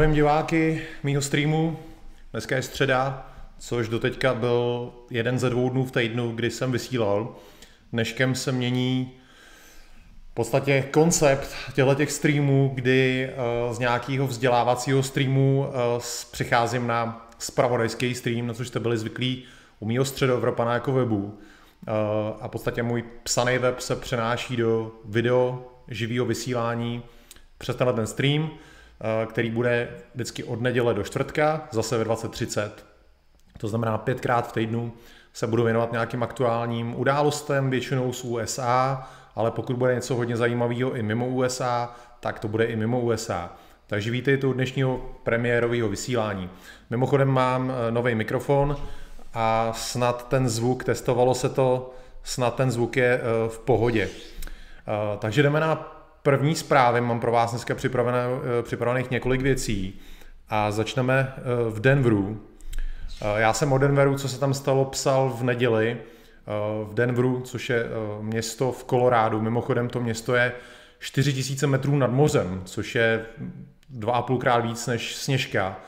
[0.00, 1.78] Zdravím diváky mýho streamu.
[2.32, 7.36] Dneska je středa, což doteďka byl jeden ze dvou dnů v týdnu, kdy jsem vysílal.
[7.92, 9.12] Dneškem se mění
[10.30, 16.00] v podstatě koncept těchto těch streamů, kdy eh, z nějakého vzdělávacího streamu eh,
[16.30, 19.44] přecházím na spravodajský stream, na což jste byli zvyklí
[19.80, 21.38] u mýho středoevropana jako webu.
[21.88, 21.92] Eh,
[22.40, 27.02] a v podstatě můj psaný web se přenáší do video živého vysílání
[27.58, 28.50] přes tenhle ten stream.
[29.00, 32.70] Eh, který bude vždycky od neděle do čtvrtka, zase ve 20.30.
[33.58, 34.92] To znamená pětkrát v týdnu
[35.32, 40.94] se budu věnovat nějakým aktuálním událostem, většinou z USA, ale pokud bude něco hodně zajímavého
[40.94, 43.52] i mimo USA, tak to bude i mimo USA.
[43.86, 46.50] Takže vítejte u dnešního premiérového vysílání.
[46.90, 48.76] Mimochodem mám eh, nový mikrofon
[49.34, 54.08] a snad ten zvuk, testovalo se to, snad ten zvuk je eh, v pohodě.
[55.18, 55.95] Takže jdeme na
[56.26, 58.18] první zprávy, mám pro vás dneska připravené,
[58.58, 60.00] eh, připravených několik věcí
[60.48, 62.40] a začneme eh, v Denveru.
[63.22, 65.96] Eh, já jsem o Denveru, co se tam stalo, psal v neděli
[66.90, 67.86] v Denveru, což je
[68.20, 69.40] město v Kolorádu.
[69.40, 70.52] Mimochodem to město je
[70.98, 73.26] 4000 metrů nad mořem, což je
[73.90, 75.80] dva a půlkrát víc než Sněžka.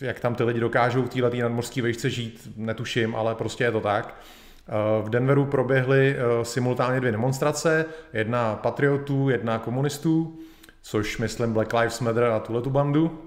[0.00, 3.80] Jak tam ty lidi dokážou v této nadmořské vejšce žít, netuším, ale prostě je to
[3.80, 4.14] tak.
[5.02, 10.38] V Denveru proběhly eh, simultánně dvě demonstrace, jedna patriotů, jedna komunistů,
[10.82, 13.18] což myslím Black Lives Matter a tuhle tu bandu.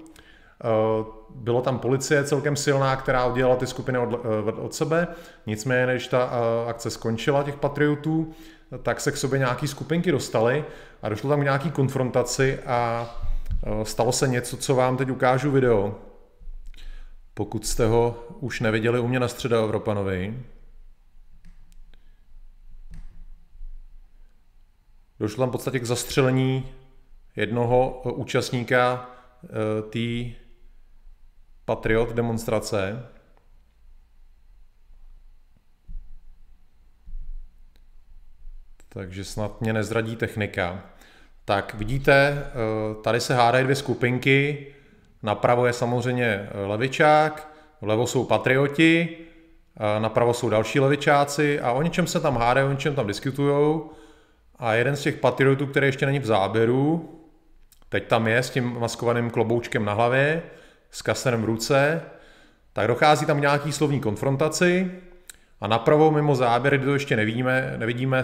[0.64, 5.06] Eh, bylo tam policie celkem silná, která oddělala ty skupiny od, eh, od sebe,
[5.46, 6.30] nicméně než ta
[6.68, 8.32] akce skončila těch patriotů,
[8.82, 10.64] tak se k sobě nějaký skupinky dostaly
[11.02, 13.10] a došlo tam k nějaký konfrontaci a
[13.82, 15.94] stalo se něco, co vám teď ukážu video.
[17.34, 20.34] Pokud jste ho už neviděli u mě na Středoevropanovi.
[25.20, 26.68] Došlo tam v podstatě k zastřelení
[27.36, 29.10] jednoho eh, účastníka
[29.44, 30.34] eh, té
[31.64, 33.06] Patriot demonstrace.
[38.88, 40.84] Takže snad mě nezradí technika.
[41.44, 44.66] Tak vidíte, eh, tady se hádají dvě skupinky.
[45.22, 49.18] Napravo je samozřejmě levičák, vlevo jsou patrioti,
[49.98, 53.80] napravo jsou další levičáci a o něčem se tam hádají, o něčem tam diskutují.
[54.58, 57.14] A jeden z těch patriotů, který ještě není v záběru,
[57.88, 60.42] teď tam je s tím maskovaným kloboučkem na hlavě,
[60.90, 62.02] s kaserem v ruce,
[62.72, 64.92] tak dochází tam nějaký slovní konfrontaci
[65.60, 68.22] a napravo mimo záběr, kdy to ještě nevidíme, nevidíme,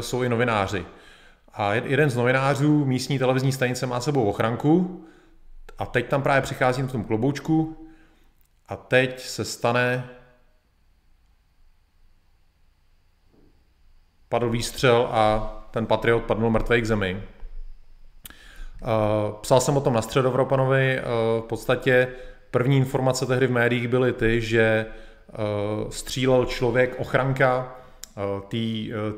[0.00, 0.86] jsou i novináři.
[1.52, 5.04] A jeden z novinářů místní televizní stanice má sebou ochranku
[5.78, 7.86] a teď tam právě přichází v tom kloboučku
[8.68, 10.08] a teď se stane
[14.28, 17.22] padl výstřel a ten Patriot padnul mrtvý k zemi.
[17.22, 18.86] Eh,
[19.40, 21.02] psal jsem o tom na Středovropanovi, eh,
[21.40, 22.08] v podstatě
[22.50, 25.34] první informace tehdy v médiích byly ty, že eh,
[25.90, 27.76] střílel člověk ochranka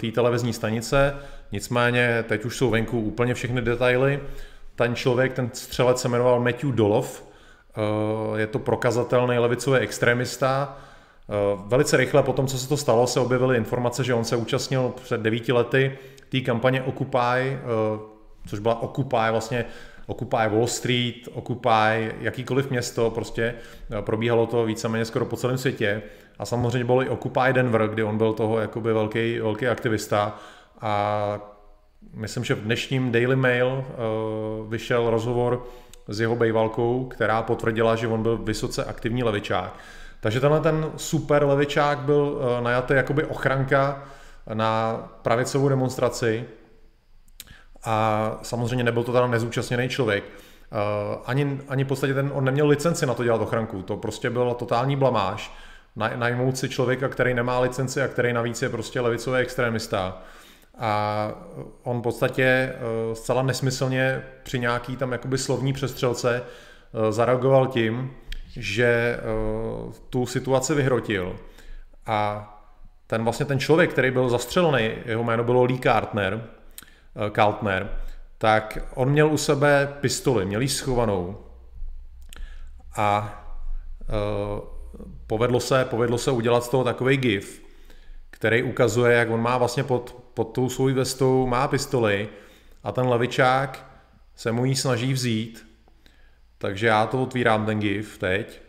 [0.00, 1.16] té televizní stanice,
[1.52, 4.20] nicméně teď už jsou venku úplně všechny detaily.
[4.74, 7.24] Ten člověk, ten střelec se jmenoval Matthew Dolov,
[8.36, 10.78] je to prokazatelný levicový extremista,
[11.66, 14.92] Velice rychle po tom, co se to stalo, se objevily informace, že on se účastnil
[15.02, 17.58] před devíti lety té kampaně Occupy, eh,
[18.46, 19.64] což byla Occupy vlastně
[20.06, 23.54] Occupy Wall Street, Occupy jakýkoliv město, prostě
[23.98, 26.02] eh, probíhalo to víceméně skoro po celém světě.
[26.38, 30.38] A samozřejmě bylo i Occupy Denver, kdy on byl toho jakoby velký, velký aktivista.
[30.80, 31.54] A
[32.14, 33.84] myslím, že v dnešním Daily Mail
[34.68, 35.66] vyšel rozhovor
[36.08, 39.78] s jeho bejvalkou, která potvrdila, že on byl vysoce aktivní levičák.
[40.20, 44.02] Takže tenhle ten super levičák byl uh, najatý jakoby ochranka
[44.54, 46.44] na pravicovou demonstraci
[47.84, 50.24] a samozřejmě nebyl to teda nezúčastněný člověk.
[50.24, 54.30] Uh, ani, ani v podstatě ten, on neměl licenci na to dělat ochranku, to prostě
[54.30, 55.54] byla totální blamáž.
[56.16, 60.22] Najmout si člověka, který nemá licenci a který navíc je prostě levicový extremista.
[60.78, 61.32] A
[61.82, 62.74] on v podstatě
[63.08, 66.42] uh, zcela nesmyslně při nějaký tam jakoby slovní přestřelce
[67.10, 68.10] zareagoval tím,
[68.58, 69.20] že
[70.10, 71.36] tu situaci vyhrotil
[72.06, 72.54] a
[73.06, 76.44] ten vlastně ten člověk, který byl zastřelený, jeho jméno bylo Lee Kartner,
[77.26, 77.90] eh, Kaltner,
[78.38, 81.38] tak on měl u sebe pistoli, měl ji schovanou
[82.96, 83.34] a
[84.08, 84.60] uh,
[85.26, 87.62] povedlo, se, povedlo se udělat z toho takový gif,
[88.30, 92.28] který ukazuje, jak on má vlastně pod, pod tou svou vestou, má pistoli
[92.84, 93.86] a ten levičák
[94.36, 95.67] se mu ji snaží vzít.
[96.58, 98.60] Takže já to otvírám ten gif teď.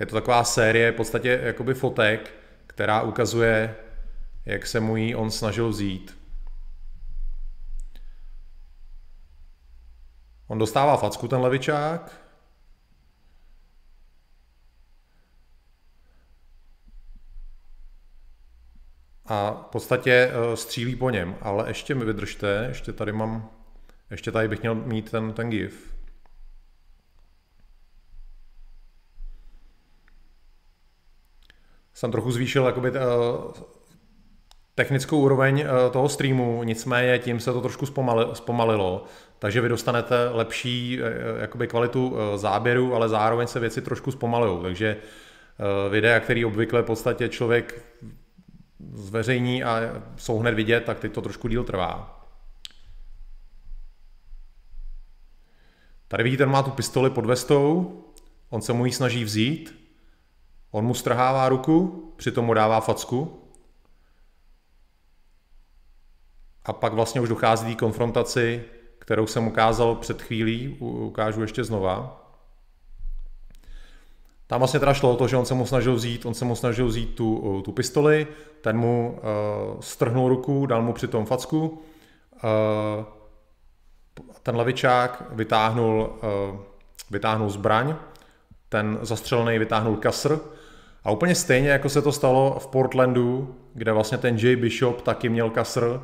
[0.00, 2.34] Je to taková série v podstatě jakoby fotek,
[2.66, 3.76] která ukazuje,
[4.46, 6.18] jak se mu on snažil vzít.
[10.46, 12.20] On dostává facku, ten levičák.
[19.26, 23.50] A v podstatě eh, střílí po něm, ale ještě mi vydržte, ještě tady mám,
[24.10, 25.97] ještě tady bych měl mít ten, ten gif.
[31.98, 32.96] Jsem trochu zvýšil jakoby, uh,
[34.74, 39.04] technickou úroveň uh, toho streamu, nicméně tím se to trošku zpomalilo, zpomalilo
[39.38, 44.62] takže vy dostanete lepší uh, jakoby kvalitu uh, záběru, ale zároveň se věci trošku zpomalují.
[44.62, 47.84] Takže uh, videa, který obvykle v podstatě člověk
[48.92, 49.80] zveřejní a
[50.16, 52.24] jsou hned vidět, tak teď to trošku díl trvá.
[56.08, 57.94] Tady vidíte, on má tu pistoli pod vestou,
[58.50, 59.77] on se mu ji snaží vzít,
[60.70, 63.42] on mu strhává ruku, přitom mu dává facku
[66.64, 68.64] a pak vlastně už dochází k konfrontaci,
[68.98, 72.24] kterou jsem ukázal před chvílí, ukážu ještě znova.
[74.46, 76.56] Tam vlastně teda šlo o to, že on se mu snažil vzít, on se mu
[76.56, 78.26] snažil vzít tu, tu pistoli,
[78.60, 79.18] ten mu
[79.74, 83.04] uh, strhnul ruku, dal mu přitom facku, uh,
[84.42, 86.18] ten levičák vytáhnul,
[86.52, 86.60] uh,
[87.10, 87.96] vytáhnul zbraň,
[88.68, 90.40] ten zastřelený vytáhnul kasr
[91.04, 95.28] a úplně stejně, jako se to stalo v Portlandu, kde vlastně ten Jay Bishop taky
[95.28, 96.00] měl kasr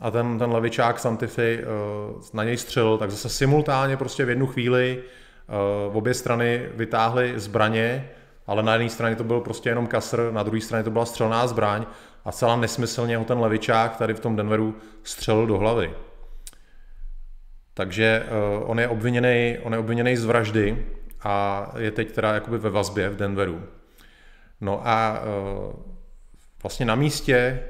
[0.00, 4.46] a ten, ten levičák Santify uh, na něj střelil, tak zase simultánně prostě v jednu
[4.46, 5.02] chvíli
[5.88, 8.10] uh, obě strany vytáhly zbraně,
[8.46, 11.46] ale na jedné straně to byl prostě jenom kasr, na druhé straně to byla střelná
[11.46, 11.86] zbraň
[12.24, 15.90] a celá nesmyslně ho ten levičák tady v tom Denveru střelil do hlavy.
[17.74, 18.26] Takže
[18.60, 20.86] uh, on je obviněný, on je obviněný z vraždy
[21.22, 23.62] a je teď teda jakoby ve vazbě v Denveru.
[24.60, 25.72] No a uh,
[26.62, 27.62] vlastně na místě,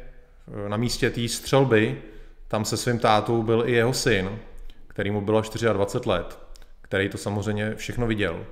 [0.68, 2.02] na místě té střelby,
[2.48, 4.38] tam se svým tátou byl i jeho syn,
[4.86, 6.38] který mu bylo 24 let,
[6.82, 8.46] který to samozřejmě všechno viděl.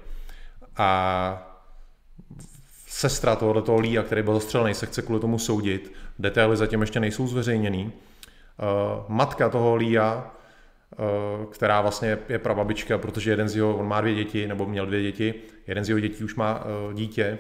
[0.77, 1.49] A
[2.87, 5.93] sestra tohoto Lía, který byl zastřelený, se chce kvůli tomu soudit.
[6.19, 7.85] Detaily zatím ještě nejsou zveřejněný.
[7.85, 10.33] Uh, matka toho Lía,
[11.53, 15.03] která vlastně je prababička, protože jeden z jeho, on má dvě děti, nebo měl dvě
[15.03, 15.35] děti,
[15.67, 16.65] jeden z jeho dětí už má
[16.95, 17.39] dítě,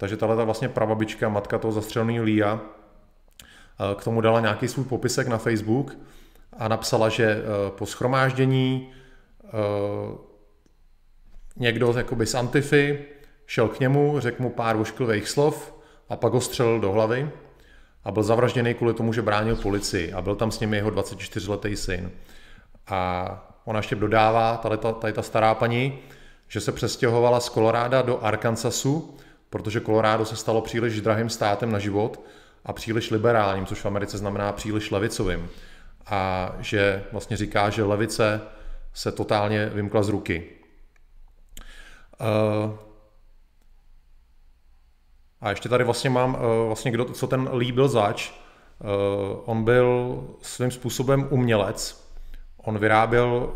[0.00, 2.60] takže tahle vlastně prababička, matka toho zastřeleného Lía,
[3.96, 5.96] k tomu dala nějaký svůj popisek na Facebook
[6.58, 8.92] a napsala, že po schromáždění
[11.56, 12.98] někdo jakoby z Antify
[13.46, 15.74] šel k němu, řekl mu pár ošklivých slov
[16.08, 17.30] a pak ho střelil do hlavy
[18.04, 21.76] a byl zavražděný kvůli tomu, že bránil policii a byl tam s nimi jeho 24-letý
[21.76, 22.10] syn.
[22.86, 25.98] A ona ještě dodává, tady ta, tady ta stará paní,
[26.48, 29.16] že se přestěhovala z Koloráda do Arkansasu,
[29.50, 32.20] protože Colorado se stalo příliš drahým státem na život
[32.64, 35.48] a příliš liberálním, což v Americe znamená příliš levicovým.
[36.06, 38.40] A že vlastně říká, že levice
[38.94, 40.44] se totálně vymkla z ruky.
[42.20, 42.74] Uh,
[45.40, 48.30] a ještě tady vlastně mám, uh, vlastně kdo, co ten Lee byl zač.
[48.30, 48.88] Uh,
[49.44, 52.10] on byl svým způsobem umělec.
[52.56, 53.52] On vyráběl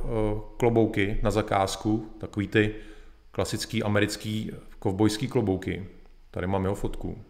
[0.56, 2.74] klobouky na zakázku, takový ty
[3.30, 4.52] klasický americký
[4.84, 5.86] kovbojský klobouky.
[6.30, 7.24] Tady mám jeho fotku.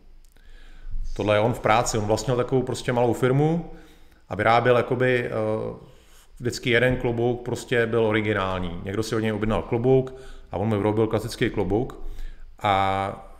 [1.16, 1.98] Tohle je on v práci.
[1.98, 3.70] On vlastnil takovou prostě malou firmu
[4.28, 5.30] a vyráběl jakoby
[6.38, 8.80] vždycky jeden klobouk prostě byl originální.
[8.84, 10.14] Někdo si od něj objednal klobouk
[10.52, 12.02] a on mi vyrobil klasický klobouk
[12.62, 13.36] a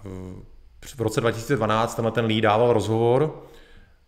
[0.97, 3.43] v roce 2012 tenhle ten Lee dával rozhovor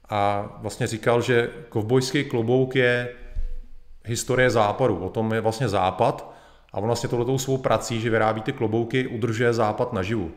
[0.08, 3.14] a vlastně říkal, že kovbojský klobouk je
[4.04, 4.98] historie západu.
[4.98, 6.35] O tom je vlastně západ
[6.76, 10.32] a on vlastně tohletou svou prací, že vyrábí ty klobouky, udržuje západ naživu.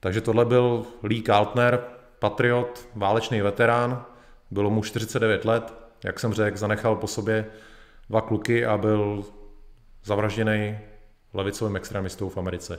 [0.00, 1.84] Takže tohle byl Lee Kaltner,
[2.18, 4.04] patriot, válečný veterán,
[4.50, 7.46] bylo mu 49 let, jak jsem řekl, zanechal po sobě
[8.10, 9.24] dva kluky a byl
[10.04, 10.78] zavražděný
[11.32, 12.78] levicovým extremistou v Americe.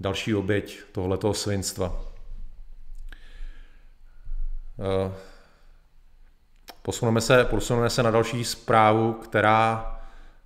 [0.00, 2.00] Další oběť tohletoho svinstva.
[4.80, 5.12] Eh,
[6.82, 9.96] posuneme se, posuneme se na další zprávu, která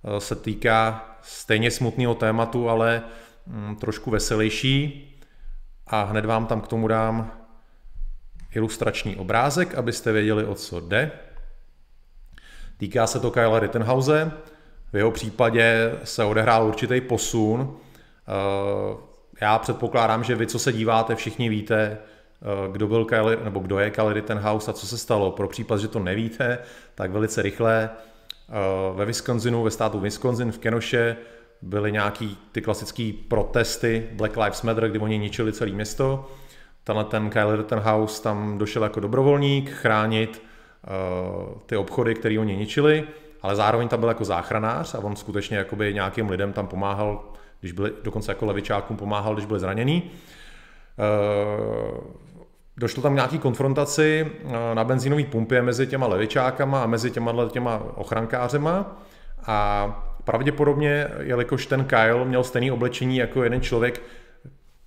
[0.03, 3.03] eh, se týká stejně smutného tématu, ale
[3.47, 5.01] mm, trošku veselější.
[5.87, 7.31] A hned vám tam k tomu dám
[8.55, 11.11] ilustrační obrázek, abyste věděli, o co jde.
[12.77, 14.31] Týká se to Kyle Rittenhouse.
[14.93, 17.77] V jeho případě se odehrál určitý posun.
[18.27, 18.97] Eh,
[19.41, 23.79] já předpokládám, že vy, co se díváte, všichni víte, eh, kdo byl Kyle, nebo kdo
[23.79, 25.31] je Kyle Rittenhouse a co se stalo.
[25.31, 26.59] Pro případ, že to nevíte,
[26.95, 27.89] tak velice rychle
[28.95, 31.17] ve Wisconsinu, ve státu Wisconsin v Kenoše
[31.61, 36.29] byly nějaký ty klasické protesty Black Lives Matter, kdy oni ničili celé město.
[36.83, 43.07] Tenhle ten Kyle Rittenhouse tam došel jako dobrovolník chránit uh, ty obchody, které oni ničili
[43.45, 47.23] ale zároveň tam byl jako záchranář a on skutečně jakoby nějakým lidem tam pomáhal,
[47.59, 50.11] když byli, dokonce jako levičákům pomáhal, když byli zranění.
[52.77, 54.31] Došlo tam nějaký konfrontaci
[54.73, 59.01] na benzínové pumpě mezi těma levičákama a mezi těma, těma ochrankářema.
[59.45, 59.87] A
[60.23, 64.01] pravděpodobně, jelikož ten Kyle měl stejné oblečení jako jeden člověk,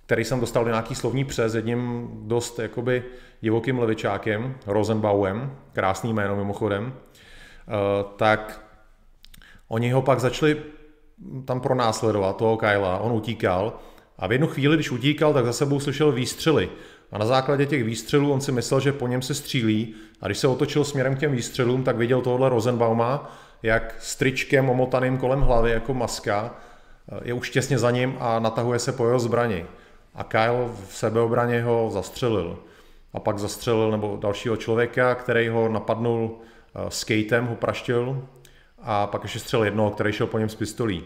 [0.05, 3.03] který jsem dostal do nějaký slovní přes jedním dost jakoby
[3.41, 7.71] divokým levičákem, Rosenbauem, krásný jméno mimochodem, eh,
[8.17, 8.61] tak
[9.67, 10.57] oni ho pak začali
[11.45, 13.79] tam pronásledovat, toho Kyla, on utíkal.
[14.17, 16.69] A v jednu chvíli, když utíkal, tak za sebou slyšel výstřely.
[17.11, 20.37] A na základě těch výstřelů on si myslel, že po něm se střílí a když
[20.37, 25.71] se otočil směrem k těm výstřelům, tak viděl tohle Rosenbauma, jak stričkem omotaným kolem hlavy
[25.71, 26.55] jako maska
[27.11, 29.65] eh, je už těsně za ním a natahuje se po jeho zbrani.
[30.15, 32.59] A Kyle v sebeobraně ho zastřelil.
[33.13, 36.39] A pak zastřelil nebo dalšího člověka, který ho napadnul
[36.75, 38.23] eh, skatem, ho praštil
[38.81, 41.03] a pak ještě střelil jednoho, který šel po něm s pistolí.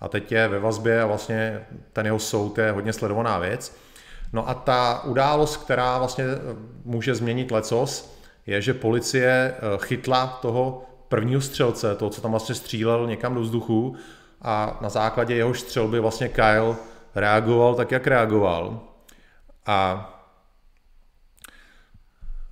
[0.00, 3.76] A teď je ve vazbě a vlastně ten jeho soud je hodně sledovaná věc.
[4.36, 6.38] No a ta událost, která vlastně eh,
[6.84, 8.16] může změnit lecos,
[8.46, 13.96] je, že policie chytla toho prvního střelce, toho, co tam vlastně střílel někam do vzduchu
[14.42, 16.76] a na základě jeho střelby vlastně Kyle
[17.14, 18.80] reagoval tak, jak reagoval.
[19.66, 20.12] A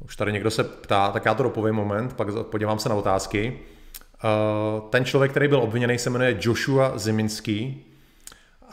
[0.04, 3.58] už tady někdo se ptá, tak já to dopovím moment, pak podívám se na otázky.
[4.24, 7.84] Eh, ten člověk, který byl obviněný, se jmenuje Joshua Ziminský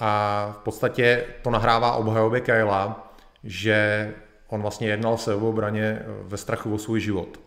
[0.03, 4.11] a v podstatě to nahrává obhajobě Kyla, že
[4.47, 7.39] on vlastně jednal se v obraně ve strachu o svůj život.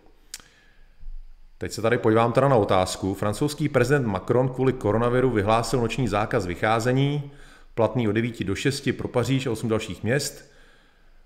[1.58, 3.14] Teď se tady podívám teda na otázku.
[3.14, 7.30] Francouzský prezident Macron kvůli koronaviru vyhlásil noční zákaz vycházení,
[7.74, 10.50] platný od 9 do 6 pro Paříž a 8 dalších měst.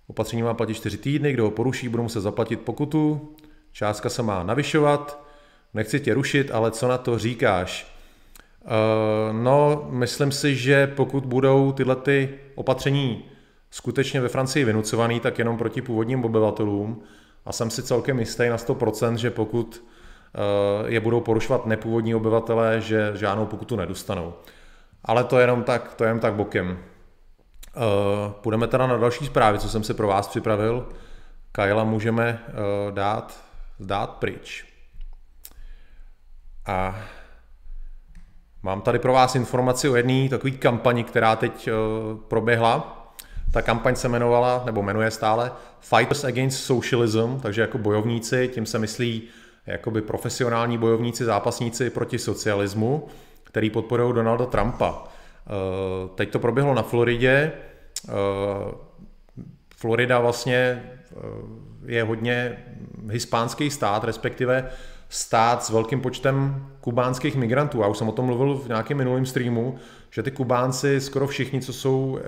[0.07, 3.35] Opatření má platit 4 týdny, kdo ho poruší, budou muset zaplatit pokutu.
[3.73, 5.25] Částka se má navyšovat.
[5.75, 7.98] Nechci tě rušit, ale co na to říkáš?
[8.69, 13.25] Uh, no, myslím si, že pokud budou tyhle ty opatření
[13.71, 17.03] skutečně ve Francii vynucovaný, tak jenom proti původním obyvatelům.
[17.47, 19.83] A jsem si celkem jistý na 100%, že pokud
[20.35, 24.35] Eh, je budou porušovat nepůvodní obyvatelé, že žádnou pokutu nedostanou.
[25.05, 26.79] Ale to je jenom tak, to je jenom tak bokem.
[27.77, 27.81] Eh,
[28.41, 30.89] půjdeme teda na další zprávy, co jsem si pro vás připravil.
[31.53, 32.53] Kajla můžeme eh,
[32.93, 33.45] dát,
[33.81, 34.67] dát pryč.
[36.67, 37.01] A
[38.63, 41.69] mám tady pro vás informaci o jedné takové kampani, která teď
[42.29, 42.95] proběhla.
[43.53, 48.79] Ta kampaň se jmenovala, nebo jmenuje stále Fighters Against Socialism, takže jako bojovníci, tím se
[48.79, 49.23] myslí
[49.67, 53.09] jakoby profesionální bojovníci, zápasníci proti socialismu,
[53.45, 55.05] který podporují Donalda Trumpa.
[55.05, 57.53] Eh, teď to proběhlo na Floridě.
[58.09, 58.13] Eh,
[59.77, 61.17] Florida vlastně eh,
[61.87, 62.65] je hodně
[63.11, 64.71] hispánský stát, respektive
[65.09, 67.81] stát s velkým počtem kubánských migrantů.
[67.81, 69.79] Já už jsem o tom mluvil v nějakém minulém streamu,
[70.11, 72.19] že ty Kubánci, skoro všichni, co jsou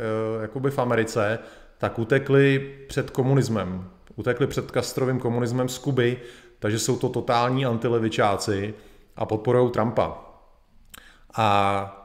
[0.42, 1.38] jakoby v Americe,
[1.78, 3.90] tak utekli před komunismem.
[4.16, 6.20] Utekli před Castrovým komunismem z Kuby
[6.60, 8.74] takže jsou to totální antilevičáci
[9.16, 10.18] a podporují Trumpa.
[11.36, 11.96] A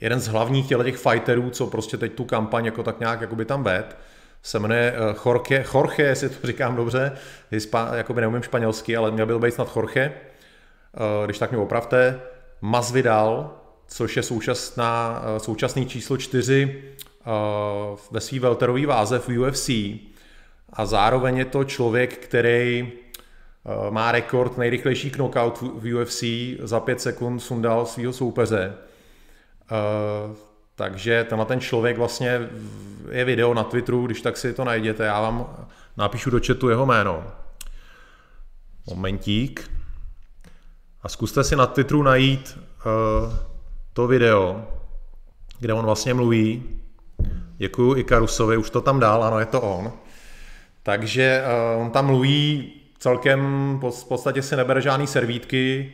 [0.00, 3.62] jeden z hlavních těch fighterů, co prostě teď tu kampaň jako tak nějak jakoby tam
[3.62, 3.96] ved,
[4.42, 7.12] se jmenuje eh, Jorge, Jorge, jestli to říkám dobře,
[7.50, 12.20] Hispa, jakoby neumím španělsky, ale měl by být snad Jorge, eh, když tak mě opravte,
[12.60, 13.56] Masvidal,
[13.86, 16.82] což je současná, eh, současný číslo čtyři
[18.10, 19.68] ve své welterové váze v UFC
[20.72, 22.92] a zároveň je to člověk, který
[23.90, 26.24] má rekord nejrychlejší knockout v UFC,
[26.62, 28.74] za pět sekund sundal svého soupeře.
[30.74, 32.40] Takže tenhle ten člověk vlastně
[33.10, 36.86] je video na Twitteru, když tak si to najděte, já vám napíšu do chatu jeho
[36.86, 37.24] jméno.
[38.86, 39.70] Momentík.
[41.02, 43.32] A zkuste si na Twitteru najít uh,
[43.92, 44.68] to video,
[45.60, 46.62] kde on vlastně mluví.
[47.56, 49.92] Děkuju i Karusovi, už to tam dál, ano, je to on.
[50.82, 51.44] Takže
[51.76, 53.40] uh, on tam mluví celkem
[53.80, 55.92] v podstatě si nebere žádný servítky,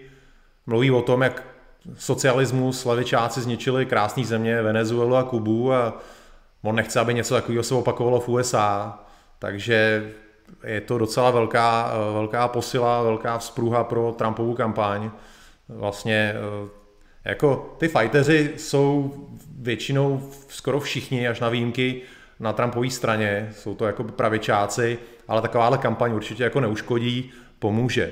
[0.67, 1.48] mluví o tom, jak
[1.97, 6.01] socialismus, levičáci zničili krásné země, Venezuelu a Kubu a
[6.63, 8.99] on nechce, aby něco takového se opakovalo v USA,
[9.39, 10.11] takže
[10.65, 15.11] je to docela velká, velká posila, velká vzpruha pro Trumpovu kampaň.
[15.69, 16.69] Vlastně eh,
[17.25, 19.15] jako ty fighteři jsou
[19.59, 22.03] většinou skoro všichni, až na výjimky,
[22.41, 28.11] na Trumpové straně, jsou to jako pravičáci, ale takováhle kampaň určitě jako neuškodí, pomůže.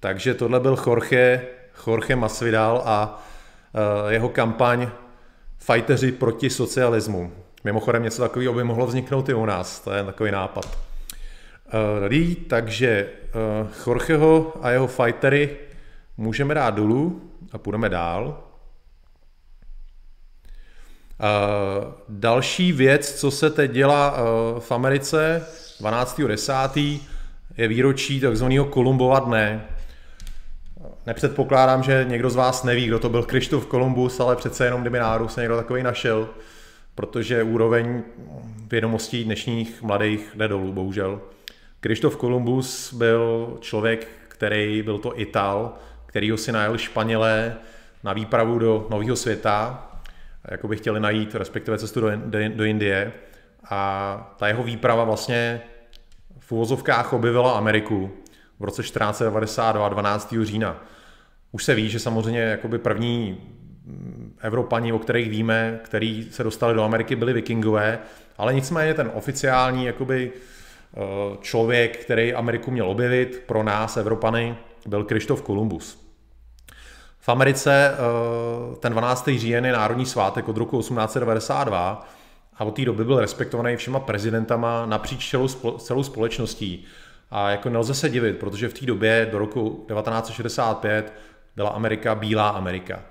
[0.00, 1.48] Takže tohle byl Jorge,
[1.86, 3.24] Jorge Masvidal a
[4.04, 4.88] uh, jeho kampaň
[5.58, 7.32] Fighteři proti socialismu.
[7.64, 10.78] Mimochodem něco takového by mohlo vzniknout i u nás, to je takový nápad.
[12.04, 13.08] Uh, takže
[13.62, 15.56] uh, Jorgeho a jeho fightery
[16.16, 18.42] můžeme dát dolů a půjdeme dál.
[22.08, 24.16] Další věc, co se teď dělá
[24.58, 25.46] v Americe
[25.80, 27.00] 12.10.
[27.56, 29.66] je výročí takzvaného Kolumbova dne.
[31.06, 34.98] Nepředpokládám, že někdo z vás neví, kdo to byl Krištof Kolumbus, ale přece jenom kdyby
[34.98, 36.28] náhodou se někdo takový našel,
[36.94, 38.02] protože úroveň
[38.70, 41.20] vědomostí dnešních mladých jde dolů, bohužel.
[41.80, 45.74] Krištof Kolumbus byl člověk, který byl to Ital,
[46.06, 47.56] který ho si najel Španělé
[48.04, 49.88] na výpravu do nového světa,
[50.50, 53.12] jako by chtěli najít, respektive cestu do, do, do Indie.
[53.70, 55.60] A ta jeho výprava vlastně
[56.38, 58.10] v uvozovkách objevila Ameriku
[58.60, 60.34] v roce 1492, 12.
[60.42, 60.91] října.
[61.52, 63.40] Už se ví, že samozřejmě jakoby první
[64.40, 67.98] Evropani, o kterých víme, který se dostali do Ameriky, byli vikingové,
[68.38, 71.00] ale nicméně ten oficiální jakoby, eh,
[71.40, 74.56] člověk, který Ameriku měl objevit pro nás, Evropany,
[74.86, 76.02] byl Krištof Kolumbus.
[77.18, 79.38] V Americe eh, ten 12.
[79.38, 82.08] říjen je národní svátek od roku 1892
[82.56, 86.84] a od té doby byl respektovaný všema prezidentama napříč celou, celou společností.
[87.30, 91.12] A jako nelze se divit, protože v té době do roku 1965
[91.56, 93.02] byla Amerika bílá Amerika.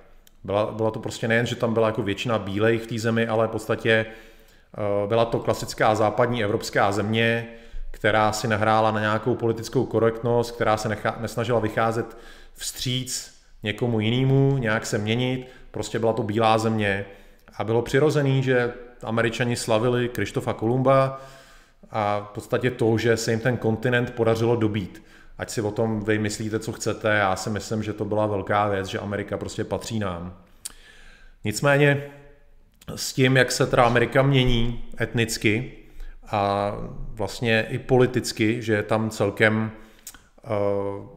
[0.43, 3.47] Byla, byla to prostě nejen, že tam byla jako většina bílejch v té zemi, ale
[3.47, 7.47] v podstatě eh, byla to klasická západní evropská země,
[7.91, 12.17] která si nahrála na nějakou politickou korektnost, která se nechá, nesnažila vycházet
[12.53, 17.05] vstříc někomu jinému, nějak se měnit, prostě byla to bílá země
[17.57, 21.21] a bylo přirozený, že američani slavili Krištofa Kolumba
[21.91, 25.03] a v podstatě to, že se jim ten kontinent podařilo dobít.
[25.41, 28.67] Ať si o tom vy myslíte, co chcete, já si myslím, že to byla velká
[28.67, 30.37] věc, že Amerika prostě patří nám.
[31.43, 32.11] Nicméně
[32.95, 35.71] s tím, jak se teda Amerika mění etnicky
[36.31, 36.73] a
[37.13, 39.71] vlastně i politicky, že je tam celkem
[40.43, 41.07] uh,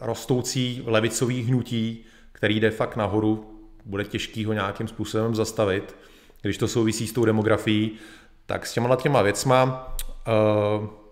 [0.00, 5.96] rostoucí levicový hnutí, který jde fakt nahoru, bude těžký ho nějakým způsobem zastavit,
[6.42, 7.92] když to souvisí s tou demografií,
[8.46, 9.88] tak s těma těma věcma
[10.28, 11.07] uh,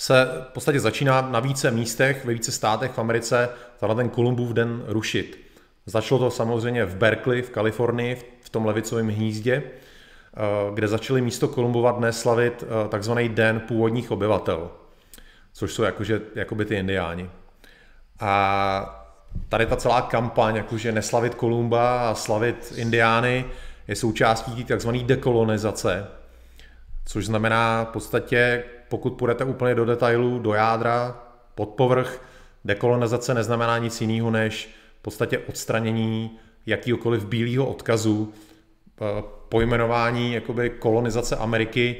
[0.00, 3.48] se v podstatě začíná na více místech, ve více státech v Americe
[3.80, 5.40] tenhle ten Kolumbův den rušit.
[5.86, 10.40] Začalo to samozřejmě v Berkeley v Kalifornii, v tom levicovém hnízdě, eh,
[10.74, 14.70] kde začali místo Kolumbova dne slavit eh, takzvaný den původních obyvatel,
[15.52, 17.30] což jsou jakože, jakoby ty indiáni.
[18.20, 19.06] A
[19.48, 23.44] tady ta celá kampaň, jakože neslavit Kolumba a slavit indiány,
[23.88, 26.06] je součástí takzvané dekolonizace,
[27.04, 31.22] což znamená v podstatě pokud půjdete úplně do detailů, do jádra,
[31.54, 32.22] pod povrch,
[32.64, 38.32] dekolonizace neznamená nic jiného než v podstatě odstranění jakýkoliv bílého odkazu,
[39.00, 41.96] eh, pojmenování jakoby kolonizace Ameriky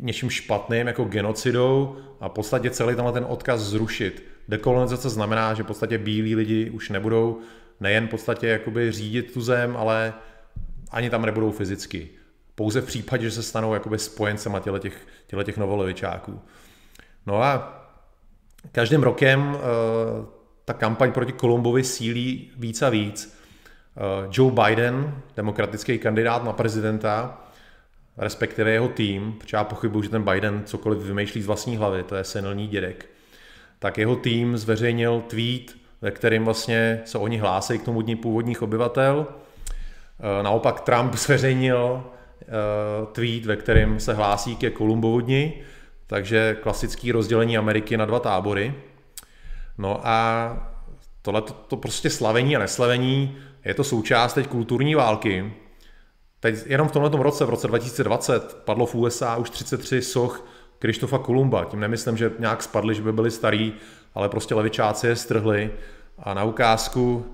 [0.00, 4.24] něčím špatným jako genocidou a v podstatě celý tenhle ten odkaz zrušit.
[4.48, 7.40] Dekolonizace znamená, že v podstatě bílí lidi už nebudou
[7.80, 10.14] nejen v podstatě jakoby řídit tu zem, ale
[10.90, 12.19] ani tam nebudou fyzicky
[12.54, 16.40] pouze v případě, že se stanou jakoby spojencema těle těch, těle těch novolevičáků.
[17.26, 17.80] No a
[18.72, 19.60] každým rokem uh,
[20.64, 23.38] ta kampaň proti Kolumbovi sílí víc a víc.
[23.96, 27.40] Uh, Joe Biden, demokratický kandidát na prezidenta,
[28.16, 32.16] respektive jeho tým, protože já pochybuji, že ten Biden cokoliv vymýšlí z vlastní hlavy, to
[32.16, 33.06] je senilní dědek,
[33.78, 38.62] tak jeho tým zveřejnil tweet, ve kterém vlastně se oni hlásí k tomu dní původních
[38.62, 39.26] obyvatel.
[39.26, 42.19] Uh, naopak Trump zveřejnil Eh,
[43.12, 45.62] tweet, ve kterém se hlásí ke Kolumbovu dni,
[46.06, 48.74] takže klasický rozdělení Ameriky na dva tábory.
[49.78, 50.56] No a
[51.22, 55.52] tohle to, to prostě slavení a neslavení je to součást teď kulturní války.
[56.40, 60.46] Teď jenom v tomto roce, v roce 2020, padlo v USA už 33 soch
[60.78, 61.64] Krištofa Kolumba.
[61.64, 63.72] Tím nemyslím, že nějak spadli, že by byli starý,
[64.14, 65.70] ale prostě levičáci je strhli.
[66.18, 67.26] A na ukázku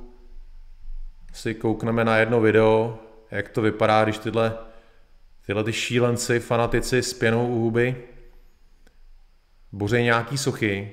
[1.33, 2.99] si koukneme na jedno video,
[3.31, 4.53] jak to vypadá, když tyhle
[5.47, 8.05] tyhle ty šílenci, fanatici s pěnou u huby
[9.73, 10.93] bořej nějaký sochy.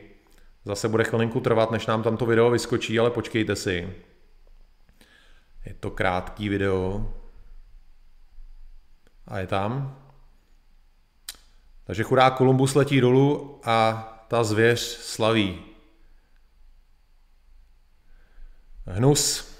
[0.66, 3.96] Zase bude chvilinku trvat, než nám tam to video vyskočí, ale počkejte si.
[5.66, 7.14] Je to krátký video.
[9.28, 10.00] A je tam.
[11.84, 15.66] Takže chudá Kolumbus letí dolů a ta zvěř slaví.
[18.86, 19.54] Hnus.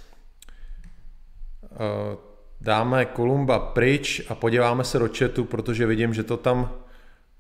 [1.62, 2.33] Uh,
[2.64, 6.72] dáme Kolumba pryč a podíváme se do chatu, protože vidím, že to tam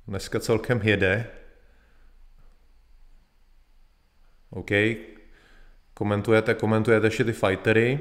[0.07, 1.27] dneska celkem jede.
[4.49, 4.71] OK.
[5.93, 7.99] Komentujete, komentujete ještě ty fightery.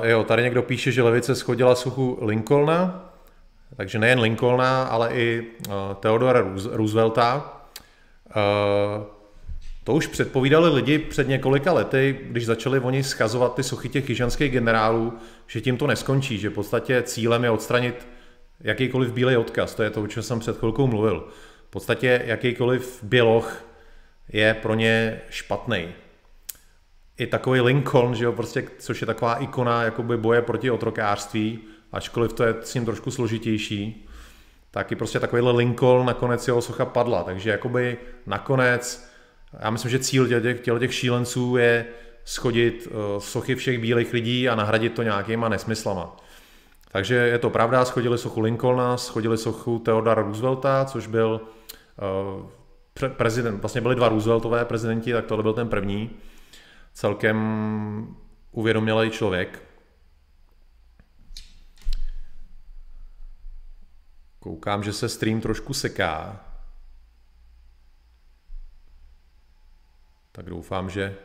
[0.00, 3.12] Uh, jo, tady někdo píše, že levice schodila suchu Lincolna,
[3.76, 7.60] takže nejen Lincolna, ale i uh, Theodora Roosevelta.
[8.36, 9.13] Uh,
[9.84, 14.52] To už předpovídali lidi před několika lety, když začali oni schazovat ty sochy těch jižanských
[14.52, 15.12] generálů,
[15.46, 18.08] že tím to neskončí, že v podstatě cílem je odstranit
[18.60, 19.74] jakýkoliv bílý odkaz.
[19.74, 21.28] To je to, o čem jsem před chvilkou mluvil.
[21.66, 23.64] V podstatě jakýkoliv běloch
[24.32, 25.88] je pro ně špatný.
[27.18, 31.58] I takový Lincoln, že jo, prostě, což je taková ikona jakoby boje proti otrokářství,
[31.92, 34.08] ačkoliv to je s ním trošku složitější,
[34.70, 37.22] tak i prostě takovýhle Lincoln nakonec jeho socha padla.
[37.22, 39.13] Takže jakoby nakonec,
[39.60, 41.86] já myslím, že cíl těch, těch, těch šílenců je
[42.24, 46.16] schodit uh, sochy všech bílých lidí a nahradit to nějakýma nesmyslama.
[46.92, 51.40] Takže je to pravda, schodili sochu Lincolna, schodili sochu Theodora Roosevelta, což byl
[52.40, 56.10] uh, prezident, vlastně byli dva Rooseveltové prezidenti, tak tohle byl ten první.
[56.92, 58.16] Celkem
[58.50, 59.62] uvědomělý člověk.
[64.38, 66.43] Koukám, že se stream trošku seká.
[70.34, 71.16] Tak doufám, že,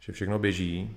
[0.00, 0.96] že všechno běží.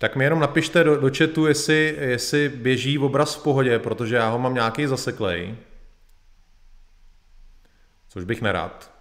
[0.00, 4.28] Tak mi jenom napište do, do chatu, jestli, jestli běží obraz v pohodě, protože já
[4.28, 5.56] ho mám nějaký zaseklej.
[8.08, 8.99] Což bych nerad.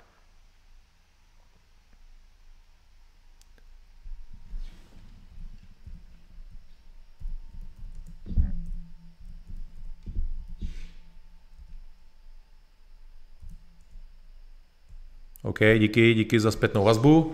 [15.50, 17.20] OK, díky, díky za zpětnou vazbu.
[17.22, 17.34] Uh,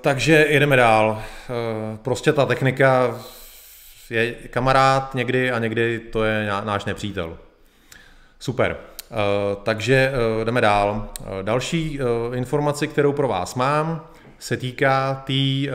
[0.00, 1.10] takže jedeme dál.
[1.10, 3.20] Uh, prostě ta technika
[4.10, 7.38] je kamarád někdy a někdy to je náš nepřítel.
[8.38, 8.76] Super.
[9.10, 9.16] Uh,
[9.62, 10.12] takže
[10.44, 11.08] jdeme dál.
[11.42, 11.98] Další
[12.34, 14.06] informaci, kterou pro vás mám,
[14.38, 15.68] se týká té tý,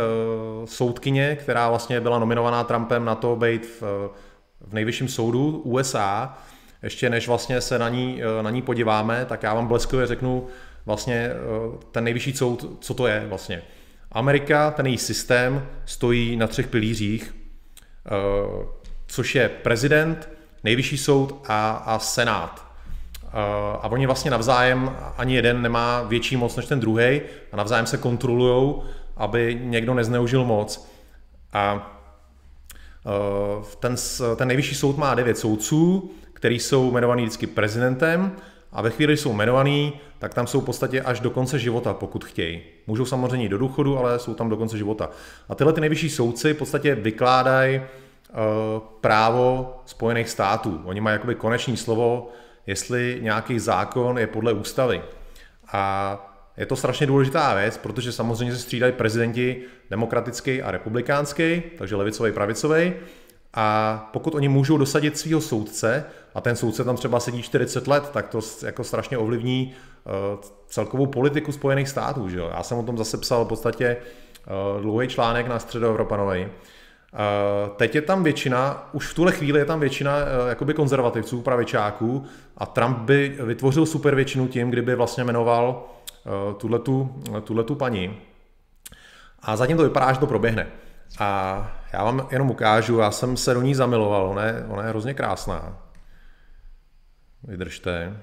[0.65, 4.09] soudkyně, která vlastně byla nominovaná Trumpem na to být v,
[4.61, 6.37] v nejvyšším soudu USA.
[6.83, 10.47] Ještě než vlastně se na ní, uh, na ní podíváme, tak já vám bleskově řeknu,
[10.85, 11.37] vlastně eh,
[11.91, 13.61] ten nejvyšší soud, co to je vlastně.
[14.11, 17.35] Amerika, ten její systém, stojí na třech pilířích,
[18.05, 18.65] eh,
[19.07, 20.29] což je prezident,
[20.63, 22.65] nejvyšší soud a, a senát.
[23.23, 23.29] Eh,
[23.81, 27.97] a oni vlastně navzájem, ani jeden nemá větší moc než ten druhý a navzájem se
[27.97, 28.75] kontrolují,
[29.17, 30.91] aby někdo nezneužil moc.
[31.53, 31.97] A
[33.79, 33.95] ten,
[34.35, 38.31] ten nejvyšší soud má devět soudců, který jsou jmenovaní vždycky prezidentem
[38.71, 41.93] a ve chvíli, kdy jsou jmenovaný, tak tam jsou v podstatě až do konce života,
[41.93, 42.61] pokud chtějí.
[42.87, 45.09] Můžou samozřejmě do důchodu, ale jsou tam do konce života.
[45.49, 47.85] A tyhle ty nejvyšší soudci v podstatě vykládají uh,
[49.01, 50.81] právo Spojených států.
[50.85, 52.29] Oni mají jakoby konečné slovo,
[52.67, 55.01] jestli nějaký zákon je podle ústavy.
[55.71, 56.17] A
[56.57, 62.31] je to strašně důležitá věc, protože samozřejmě se střídají prezidenti demokratický a republikánský, takže levicový,
[62.31, 62.93] pravicový.
[63.53, 68.09] A pokud oni můžou dosadit svého soudce, a ten soudce tam třeba sedí 40 let,
[68.09, 69.73] tak to jako strašně ovlivní
[70.05, 70.11] uh,
[70.67, 72.29] celkovou politiku Spojených států.
[72.29, 72.49] Že jo?
[72.53, 73.97] Já jsem o tom zase psal v podstatě
[74.75, 76.45] uh, dlouhý článek na středoevropanovej.
[76.45, 76.49] Uh,
[77.75, 80.17] teď je tam většina, už v tuhle chvíli je tam většina
[80.49, 82.25] jakoby konzervativců, pravičáků
[82.57, 85.83] a Trump by vytvořil super většinu tím, kdyby vlastně jmenoval
[86.25, 88.17] uh, tuhletu paní.
[89.41, 90.67] A zatím to vypadá, že to proběhne.
[91.19, 94.89] A já vám jenom ukážu, já jsem se do ní zamiloval, ona je, ona je
[94.89, 95.77] hrozně krásná.
[97.43, 98.17] Vydržte.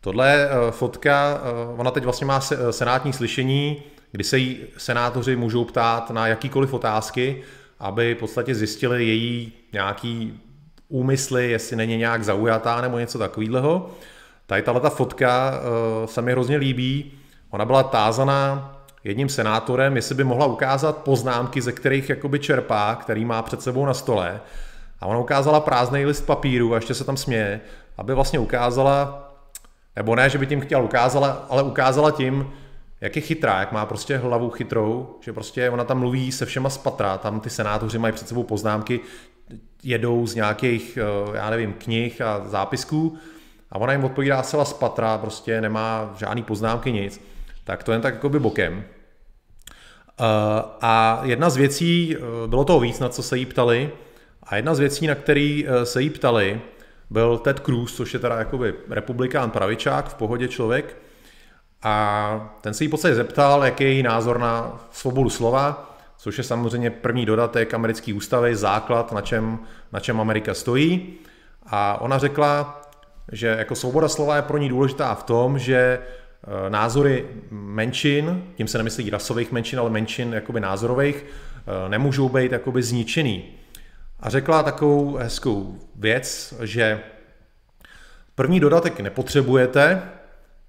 [0.00, 3.82] Tohle je eh, fotka, eh, ona teď vlastně má eh, senátní slyšení,
[4.12, 7.42] kdy se jí senátoři můžou ptát na jakýkoliv otázky,
[7.78, 10.40] aby v podstatě zjistili její nějaký
[10.88, 13.90] úmysly, jestli není nějak zaujatá nebo něco takového.
[14.46, 15.60] Tady tahle fotka
[16.04, 17.12] se mi hrozně líbí.
[17.50, 18.72] Ona byla tázaná
[19.04, 23.86] jedním senátorem, jestli by mohla ukázat poznámky, ze kterých jakoby čerpá, který má před sebou
[23.86, 24.40] na stole.
[25.00, 27.60] A ona ukázala prázdný list papíru a ještě se tam směje,
[27.98, 29.28] aby vlastně ukázala,
[29.96, 32.52] nebo ne, že by tím chtěla ukázala, ale ukázala tím,
[33.00, 36.70] jak je chytrá, jak má prostě hlavu chytrou, že prostě ona tam mluví se všema
[36.70, 39.00] z patra, tam ty senátoři mají před sebou poznámky,
[39.82, 43.16] jedou z nějakých, eh, já nevím, knih a zápisků
[43.72, 47.20] a ona jim odpovídá zcela z patra, prostě nemá žádný poznámky, nic
[47.70, 48.84] tak to jen tak by bokem.
[48.84, 50.24] Eh,
[50.80, 53.90] a jedna z věcí, eh, bylo toho víc, na co se jí ptali,
[54.50, 56.60] a jedna z věcí, na který eh, se jí ptali,
[57.10, 60.96] byl Ted Cruz, což je teda jakoby republikán pravičák, v pohodě člověk.
[61.82, 66.44] A ten se jí podstatě zeptal, jaký je její názor na svobodu slova, což je
[66.44, 69.58] samozřejmě první dodatek americké ústavy, základ, na čem,
[69.92, 71.14] na čem Amerika stojí.
[71.66, 72.82] A ona řekla,
[73.32, 75.98] že jako svoboda slova je pro ní důležitá v tom, že
[76.44, 82.52] Eh, názory menšin, tím se nemyslí rasových menšin, ale menšin jakoby názorových, eh, nemůžou být
[82.52, 83.44] jakoby zničený.
[84.20, 87.00] A řekla takovou hezkou věc, že
[88.34, 90.02] první dodatek nepotřebujete,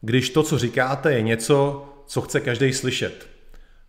[0.02, 3.28] když to, co říkáte, je něco, co chce každý slyšet.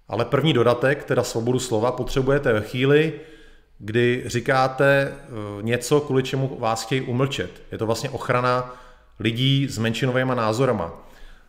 [0.08, 3.12] Ale první dodatek, teda svobodu slova, potřebujete ve chvíli,
[3.78, 5.28] kdy říkáte eh,
[5.62, 7.50] něco, kvůli čemu vás chtějí umlčet.
[7.72, 8.74] Je to vlastně ochrana
[9.20, 10.92] lidí s menšinovými názorama.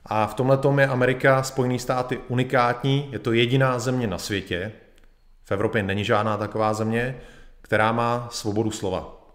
[0.05, 4.71] A v tomhle tom je Amerika, Spojené státy unikátní, je to jediná země na světě,
[5.45, 7.15] v Evropě není žádná taková země,
[7.73, 9.27] která má svobodu slova.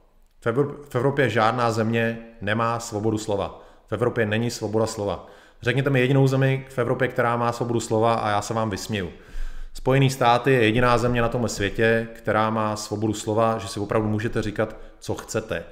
[0.88, 3.66] V Evropě žádná země nemá svobodu slova.
[3.88, 5.27] V Evropě není svoboda slova.
[5.62, 9.11] Řekněte mi jedinou zemi v Evropě, která má svobodu slova a já se vám vysměju.
[9.74, 14.09] Spojený státy je jediná země na tomhle světě, která má svobodu slova, že si opravdu
[14.09, 15.64] můžete říkat, co chcete.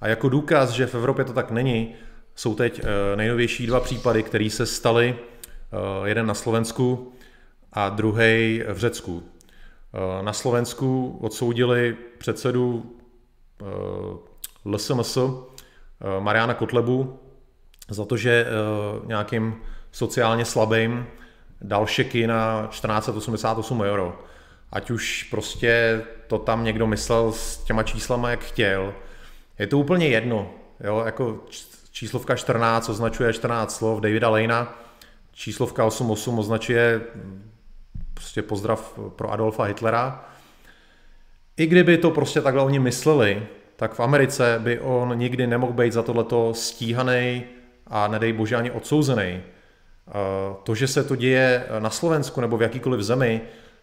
[0.00, 1.94] A jako důkaz, že v Evropě to tak není,
[2.34, 7.12] jsou teď eh, nejnovější dva případy, které se staly, eh, jeden na Slovensku
[7.72, 9.22] a druhý v Řecku.
[9.94, 12.96] Eh, na Slovensku odsoudili předsedu
[14.64, 15.18] LSMS
[16.20, 17.18] Mariana Kotlebu
[17.88, 18.46] za to, že
[19.06, 19.56] nějakým
[19.92, 21.06] sociálně slabým
[21.60, 24.18] dal šeky na 1488 euro.
[24.72, 28.94] Ať už prostě to tam někdo myslel s těma číslama, jak chtěl.
[29.58, 30.50] Je to úplně jedno.
[30.80, 31.02] Jo?
[31.06, 31.44] Jako
[31.90, 34.78] číslovka 14 označuje 14 slov Davida Lejna,
[35.32, 37.00] číslovka 88 označuje
[38.14, 40.24] prostě pozdrav pro Adolfa Hitlera.
[41.56, 43.46] I kdyby to prostě takhle oni mysleli,
[43.76, 47.44] tak v Americe by on nikdy nemohl být za tohleto stíhaný
[47.86, 49.42] a nedej bože ani odsouzený.
[50.62, 53.40] To, že se to děje na Slovensku nebo v jakýkoliv zemi,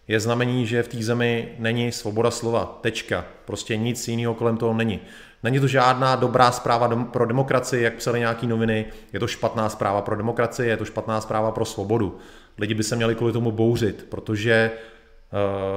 [0.07, 2.79] je znamení, že v té zemi není svoboda slova.
[2.81, 3.25] Tečka.
[3.45, 4.99] Prostě nic jiného kolem toho není.
[5.43, 10.01] Není to žádná dobrá zpráva pro demokracii, jak psali nějaký noviny, je to špatná zpráva
[10.01, 12.19] pro demokracii, je to špatná zpráva pro svobodu.
[12.57, 14.71] Lidi by se měli kvůli tomu bouřit, protože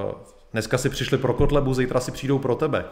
[0.07, 0.13] uh,
[0.53, 2.85] dneska si přišli pro kotlebu, zítra si přijdou pro tebe.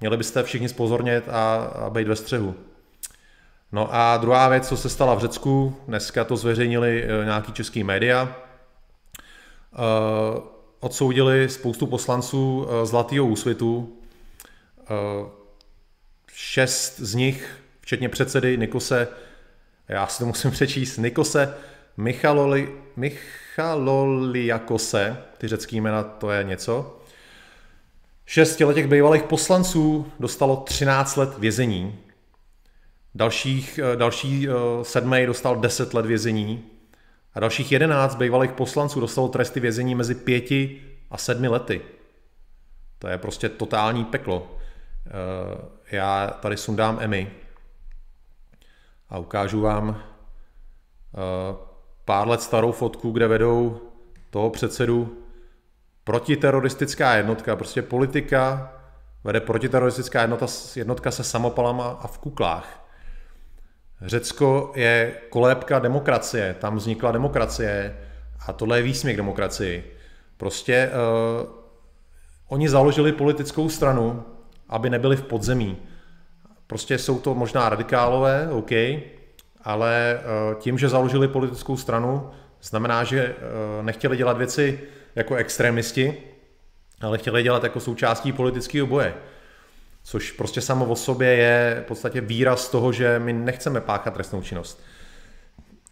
[0.00, 2.54] Měli byste všichni spozornět a, a být ve střehu.
[3.72, 7.84] No a druhá věc, co se stala v Řecku, dneska to zveřejnili uh, nějaký český
[7.84, 8.28] média, uh,
[10.80, 13.96] odsoudili spoustu poslanců Zlatého úsvitu,
[14.90, 15.28] uh,
[16.32, 19.08] šest z nich, včetně předsedy Nikose,
[19.88, 21.54] já si to musím přečíst, Nikose
[22.00, 27.00] Michaloli, Michaloliakose, ty řecký jména, to je něco.
[28.26, 31.98] Šest těch bývalých poslanců dostalo 13 let vězení.
[33.14, 36.64] Dalších, eh, další eh, sedmý dostal 10 let vězení.
[37.34, 41.80] A dalších 11 bývalých poslanců dostalo tresty vězení mezi pěti a sedmi lety.
[42.98, 44.56] To je prostě totální peklo.
[45.06, 47.30] Eh, já tady sundám Emmy
[49.08, 50.02] a ukážu vám
[52.08, 53.80] pár let starou fotku, kde vedou
[54.30, 55.18] toho předsedu
[56.04, 58.72] protiteroristická jednotka, prostě politika
[59.24, 62.88] vede protiteroristická jednotka, jednotka se samopalama a v kuklách.
[64.02, 67.96] Řecko je kolébka demokracie, tam vznikla demokracie
[68.46, 69.96] a tohle je výsměch demokracii.
[70.36, 71.50] Prostě uh,
[72.48, 74.24] oni založili politickou stranu,
[74.68, 75.76] aby nebyli v podzemí.
[76.66, 78.70] Prostě jsou to možná radikálové, OK,
[79.64, 82.30] ale eh, tím, že založili politickou stranu,
[82.62, 84.80] znamená, že eh, nechtěli dělat věci
[85.14, 86.14] jako extremisti,
[87.00, 89.14] ale chtěli dělat jako součástí politického boje.
[90.04, 94.42] Což prostě samo o sobě je v podstatě výraz toho, že my nechceme páchat trestnou
[94.42, 94.82] činnost.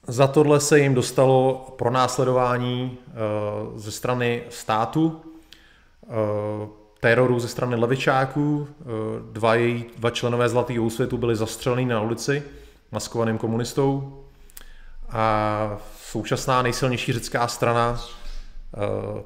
[0.06, 3.12] Za tohle se jim dostalo pronásledování eh,
[3.74, 5.20] ze strany státu,
[7.00, 8.68] teroru ze strany levičáků.
[9.32, 12.42] Dva, její, dva členové Zlatého úsvětu byli zastřeleni na ulici
[12.96, 14.24] maskovaným komunistou.
[15.08, 18.78] A současná nejsilnější řecká strana, eh,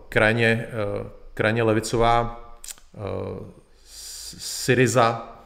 [0.08, 2.36] krajně, eh, krajně levicová
[4.38, 5.36] Syriza,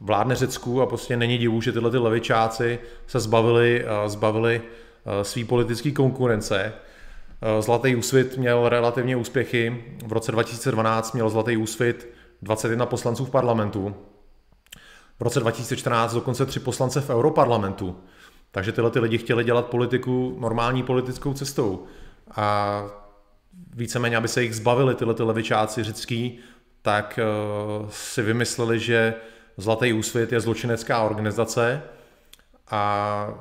[0.00, 4.62] vládne Řecku a prostě není divu, že tyhle ty levičáci se zbavili, zbavili
[5.22, 6.72] svý politické konkurence
[7.42, 9.84] Eh, Zlatý úsvit měl relativně úspěchy.
[10.06, 12.08] V roce 2012 měl Zlatý úsvit
[12.42, 13.94] 21 poslanců v parlamentu.
[15.20, 17.96] V roce 2014 dokonce tři poslance v Europarlamentu.
[18.50, 21.86] Takže tyhle ty lidi chtěli dělat politiku normální politickou cestou.
[22.36, 22.84] A
[23.74, 26.38] víceméně, aby se jich zbavili tyhle ty levičáci řecký,
[26.82, 27.18] tak
[27.82, 29.14] uh, si vymysleli, že
[29.60, 31.82] Zlatý úsvit je zločinecká organizace
[32.70, 33.34] a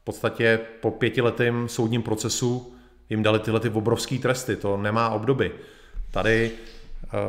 [0.00, 2.74] v podstatě po pětiletém soudním procesu
[3.10, 5.52] jim dali tyhle ty obrovské tresty, to nemá obdoby.
[6.10, 6.81] Tady, eh,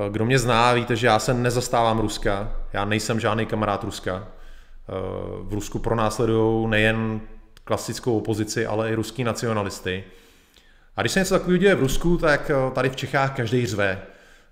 [0.09, 4.27] kdo mě zná, víte, že já se nezastávám Ruska, já nejsem žádný kamarád Ruska.
[4.89, 4.93] Eh,
[5.41, 7.21] v Rusku pronásledují nejen
[7.63, 10.03] klasickou opozici, ale i ruský nacionalisty.
[10.95, 14.01] A když se něco takového děje v Rusku, tak eh, tady v Čechách každý řve.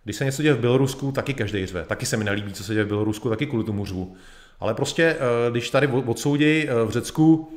[0.04, 1.86] Když se něco děje v Bělorusku, taky každý řve.
[1.86, 4.15] Taky se mi nelíbí, co se děje v Bělorusku, taky kvůli tomu řvu.
[4.60, 5.17] Ale prostě,
[5.52, 7.52] když tady odsoudí v Řecku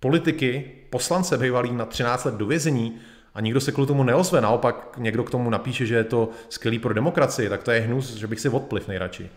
[0.00, 2.98] politiky, poslance bývalý na 13 let do vězení
[3.34, 6.78] a nikdo se kvůli tomu neozve, naopak někdo k tomu napíše, že je to skvělý
[6.78, 9.30] pro demokracii, tak to je hnus, že bych si odpliv nejradši.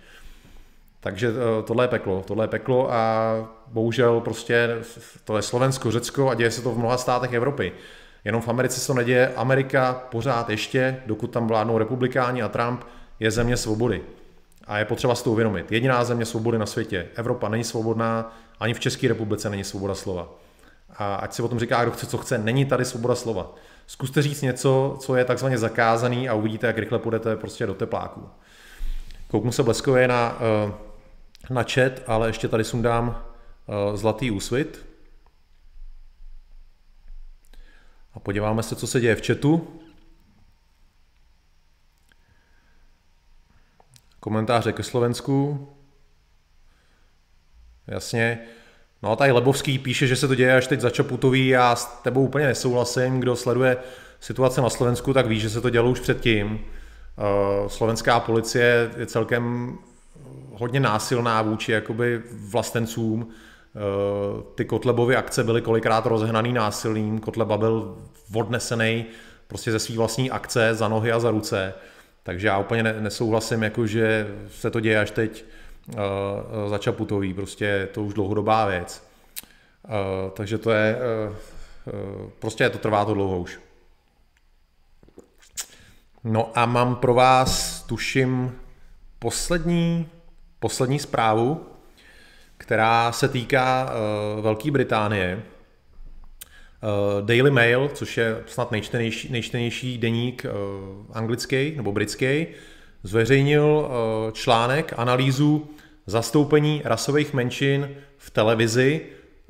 [0.99, 3.33] Takže eh, tohle je peklo, tohle je peklo a
[3.67, 4.77] bohužel prostě
[5.23, 7.71] to je Slovensko, Řecko a děje se to v mnoha státech Evropy.
[8.25, 9.33] Jenom v Americe se to neděje.
[9.35, 12.83] Amerika pořád ještě, dokud tam vládnou republikáni a Trump,
[13.19, 14.01] je země svobody.
[14.67, 15.71] A je potřeba si to uvědomit.
[15.71, 17.07] Jediná země svobody na světě.
[17.15, 20.29] Evropa není svobodná, ani v České republice není svoboda slova.
[20.95, 23.55] A ať si o tom říká, kdo chce, co chce, není tady svoboda slova.
[23.87, 28.29] Zkuste říct něco, co je takzvaně zakázaný a uvidíte, jak rychle půjdete prostě do tepláku.
[29.27, 30.73] Kouknu se bleskově na, eh,
[31.49, 33.25] na chat, ale ještě tady sundám
[33.67, 34.85] eh, zlatý úsvit.
[38.13, 39.79] A podíváme se, co se děje v chatu.
[44.19, 45.67] Komentáře ke Slovensku.
[47.87, 48.47] Jasně.
[49.03, 51.47] No a tady Lebovský píše, že se to děje až teď za Čaputový.
[51.47, 53.19] Já s tebou úplně nesouhlasím.
[53.19, 53.77] Kdo sleduje
[54.19, 56.59] situace na Slovensku, tak ví, že se to dělo už předtím.
[56.59, 59.73] Eh, slovenská policie je celkem
[60.53, 63.27] hodně násilná vůči jakoby vlastencům.
[63.29, 63.79] Eh,
[64.55, 67.19] ty Kotlebovy akce byly kolikrát rozhnaný násilím.
[67.19, 67.97] Kotleba byl
[68.35, 69.05] odnesený
[69.47, 71.73] prostě ze své vlastní akce za nohy a za ruce.
[72.23, 75.45] Takže já úplně nesouhlasím, jako že se to děje až teď
[75.87, 79.07] uh, za Čaputový, prostě to už dlouhodobá věc.
[79.83, 79.91] Uh,
[80.31, 83.59] takže to je, uh, prostě to trvá to dlouho už.
[86.23, 88.55] No a mám pro vás, tuším,
[89.19, 90.07] poslední,
[90.59, 91.65] poslední zprávu,
[92.57, 93.91] která se týká
[94.35, 95.43] uh, Velké Británie.
[96.83, 102.47] Uh, Daily Mail, což je snad nejčtenější, nejčtenější deník uh, anglický nebo britský,
[103.03, 105.67] zveřejnil uh, článek, analýzu
[106.05, 109.01] zastoupení rasových menšin v televizi,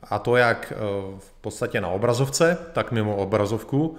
[0.03, 0.73] a to jak
[1.17, 3.97] v podstatě na obrazovce, tak mimo obrazovku.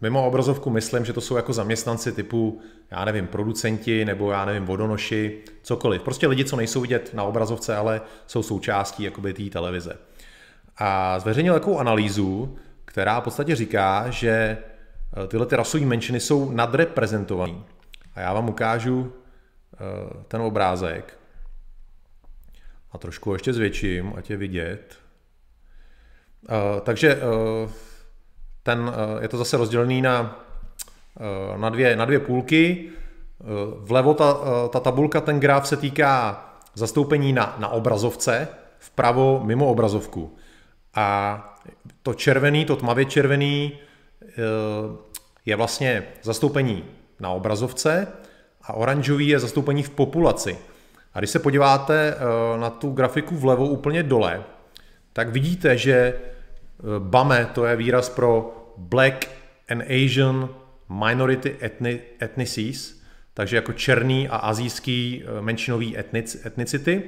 [0.00, 2.60] Mimo obrazovku myslím, že to jsou jako zaměstnanci typu,
[2.90, 6.02] já nevím, producenti nebo já nevím, vodonoši, cokoliv.
[6.02, 9.98] Prostě lidi, co nejsou vidět na obrazovce, ale jsou součástí jakoby té televize.
[10.78, 16.50] A zveřejnil takovou analýzu, která v podstatě říká, že eh, tyhle ty rasové menšiny jsou
[16.50, 17.54] nadreprezentované.
[18.14, 19.12] A já vám ukážu
[19.74, 19.78] eh,
[20.28, 21.18] ten obrázek.
[22.92, 24.96] A trošku ještě zvětším, ať je vidět.
[26.48, 27.18] Eh, takže
[28.62, 30.44] ten, je to zase rozdělený na,
[31.56, 32.88] na, dvě, na dvě půlky.
[33.78, 34.36] Vlevo ta,
[34.68, 40.36] ta tabulka, ten graf se týká zastoupení na, na obrazovce, vpravo mimo obrazovku.
[40.94, 41.38] A
[42.02, 43.78] to červený, to tmavě červený
[44.22, 44.28] eh,
[45.46, 46.84] je vlastně zastoupení
[47.20, 48.06] na obrazovce
[48.62, 50.58] a oranžový je zastoupení v populaci.
[51.14, 54.44] A když se podíváte eh, na tu grafiku vlevo úplně dole,
[55.12, 56.14] tak vidíte, že eh,
[56.98, 59.30] BAME, to je výraz pro Black
[59.70, 60.48] and Asian
[61.08, 61.56] Minority
[62.22, 63.02] Ethnicies,
[63.34, 67.02] takže jako černý a azijský menšinový etnic, etnicity,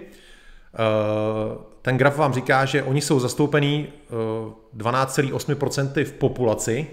[0.74, 3.88] Eh, ten graf vám říká, že oni jsou zastoupení
[4.76, 6.86] 12,8% eh, v populaci,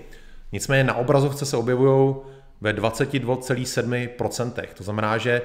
[0.51, 2.15] nicméně na obrazovce se objevují
[2.61, 4.67] ve 22,7%.
[4.73, 5.41] To znamená, že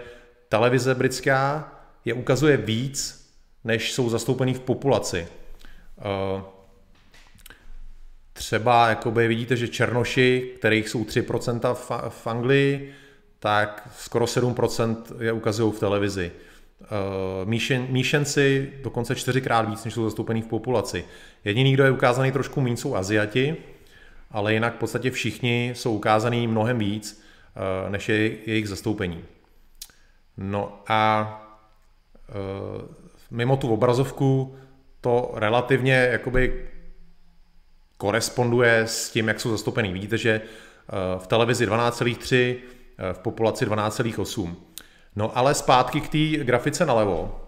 [0.48, 1.72] televize britská
[2.04, 3.26] je ukazuje víc,
[3.64, 5.28] než jsou zastoupení v populaci.
[5.98, 6.42] Eh,
[8.32, 11.74] třeba jakoby vidíte, že černoši, kterých jsou 3%
[12.08, 12.94] v Anglii,
[13.38, 16.32] tak skoro 7% je ukazují v televizi.
[16.80, 21.04] Uh, míšen, míšenci dokonce čtyřikrát víc, než jsou zastoupený v populaci.
[21.44, 23.56] Jediný, kdo je ukázaný trošku méně, jsou Aziati,
[24.30, 27.24] ale jinak v podstatě všichni jsou ukázaný mnohem víc,
[27.84, 29.24] uh, než je jejich zastoupení.
[30.36, 31.30] No a
[32.28, 32.82] uh,
[33.30, 34.56] mimo tu obrazovku
[35.00, 36.68] to relativně jakoby
[37.96, 39.92] koresponduje s tím, jak jsou zastoupený.
[39.92, 40.40] Vidíte, že
[41.18, 42.56] v televizi 12,3,
[43.12, 44.54] v populaci 12,8.
[45.16, 47.40] No ale zpátky k té grafice nalevo.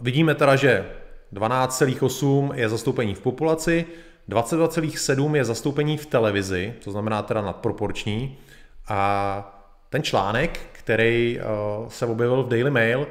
[0.00, 0.90] Vidíme teda, že
[1.32, 3.86] 12,8 je zastoupení v populaci,
[4.28, 8.38] 22,7 je zastoupení v televizi, to znamená teda nadproporční.
[8.88, 13.06] A ten článek, který uh, se objevil v Daily Mail,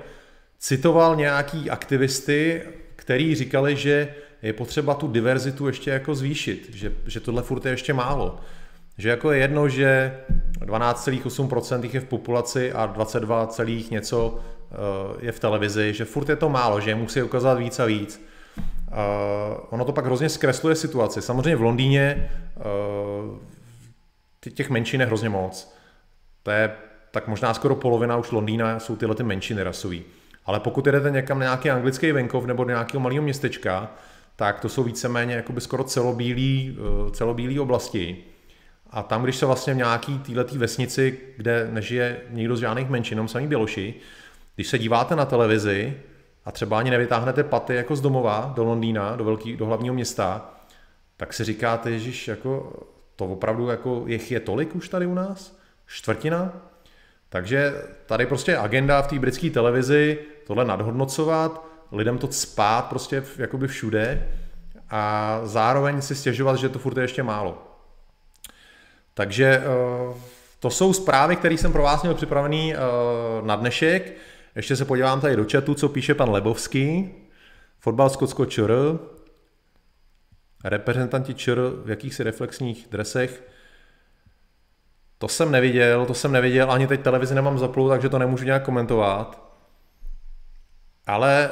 [0.59, 2.61] citoval nějaký aktivisty,
[2.95, 7.71] který říkali, že je potřeba tu diverzitu ještě jako zvýšit, že, že tohle furt je
[7.71, 8.39] ještě málo.
[8.97, 10.17] Že jako je jedno, že
[10.59, 14.75] 12,8% je v populaci a 22, něco eh,
[15.25, 18.21] je v televizi, že furt je to málo, že je musí ukázat víc a víc.
[18.89, 18.95] Uh,
[19.69, 21.21] ono to pak hrozně zkresluje situaci.
[21.21, 22.31] Samozřejmě v Londýně
[24.53, 25.73] těch menšin je hrozně moc.
[26.43, 26.71] To je
[27.11, 30.03] tak možná skoro polovina už Londýna jsou tyhle ty menšiny rasový.
[30.45, 33.91] Ale pokud jdete někam na nějaký anglický venkov nebo do nějakého malého městečka,
[34.35, 38.17] tak to jsou víceméně jakoby skoro celobílý, eh, celobílý oblasti.
[38.89, 43.15] A tam, když se vlastně v nějaký této vesnici, kde nežije nikdo z žádných menšin,
[43.15, 43.93] jenom samý Běloši,
[44.55, 45.97] když se díváte na televizi
[46.45, 50.53] a třeba ani nevytáhnete paty jako z domova do Londýna, do, velký, do hlavního města,
[51.17, 52.73] tak si říkáte, Ježíš, jako
[53.15, 55.59] to opravdu jako jich je tolik už tady u nás?
[55.87, 56.53] Čtvrtina?
[57.29, 57.73] Takže
[58.05, 64.29] tady prostě agenda v té britské televizi tohle nadhodnocovat, lidem to spát prostě jakoby všude
[64.89, 67.69] a zároveň si stěžovat, že to furt je ještě málo.
[69.13, 69.63] Takže eh,
[70.59, 72.77] to jsou zprávy, které jsem pro vás měl připravený eh,
[73.41, 74.13] na dnešek.
[74.55, 77.11] Ještě se podívám tady do chatu, co píše pan Lebovský.
[77.79, 78.73] Fotbal Skotsko ČR.
[80.63, 83.43] Reprezentanti ČR v jakýchsi reflexních dresech.
[85.21, 88.63] To jsem neviděl, to jsem neviděl, ani teď televizi nemám zaplou, takže to nemůžu nějak
[88.63, 89.49] komentovat.
[91.07, 91.49] Ale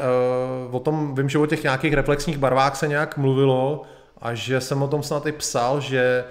[0.68, 3.82] uh, o tom vím, že o těch nějakých reflexních barvách se nějak mluvilo
[4.22, 6.24] a že jsem o tom snad i psal, že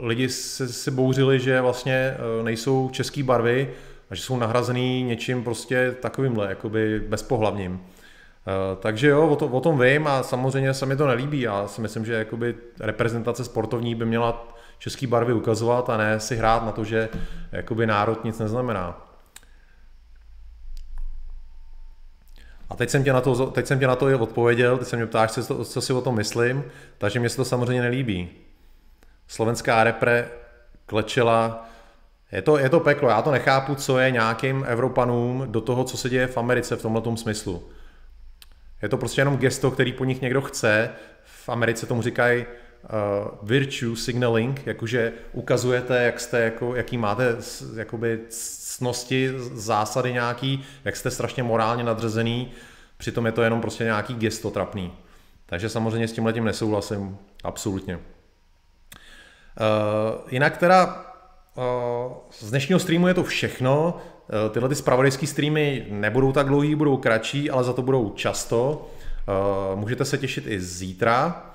[0.00, 3.70] lidi si, si bouřili, že vlastně uh, nejsou české barvy
[4.10, 7.72] a že jsou nahrazený něčím prostě takovýmhle, jakoby bezpohlavním.
[7.72, 7.80] Uh,
[8.80, 11.40] takže jo, o, to, o tom vím a samozřejmě se mi to nelíbí.
[11.40, 16.36] Já si myslím, že jakoby reprezentace sportovní by měla české barvy ukazovat a ne si
[16.36, 17.08] hrát na to, že
[17.52, 19.08] jakoby národ nic neznamená.
[22.70, 25.06] A teď jsem tě na to, teď jsem tě na to odpověděl, teď jsem mě
[25.06, 26.64] ptáš, co, co si o tom myslím,
[26.98, 28.30] takže mě se to samozřejmě nelíbí.
[29.28, 30.28] Slovenská repre
[30.86, 31.68] klečela,
[32.32, 35.96] je to, je to peklo, já to nechápu, co je nějakým Evropanům do toho, co
[35.96, 37.68] se děje v Americe v tomhle smyslu.
[38.82, 40.90] Je to prostě jenom gesto, který po nich někdo chce.
[41.24, 42.46] V Americe tomu říkají
[42.82, 47.36] uh, virtue signaling, jakože ukazujete, jak jste, jako, jaký máte
[47.76, 52.50] jakoby cnosti, zásady nějaký, jak jste strašně morálně nadřazený,
[52.96, 54.92] přitom je to jenom prostě nějaký gesto trapný.
[55.46, 57.96] Takže samozřejmě s tím letím nesouhlasím, absolutně.
[57.96, 58.02] Uh,
[60.30, 61.04] jinak teda
[61.54, 61.62] uh,
[62.30, 63.94] z dnešního streamu je to všechno.
[63.94, 68.90] Uh, tyhle ty spravodajské streamy nebudou tak dlouhý, budou kratší, ale za to budou často.
[69.72, 71.47] Uh, můžete se těšit i zítra.